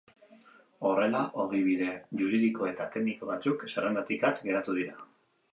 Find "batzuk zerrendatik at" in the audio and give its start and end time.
3.33-4.43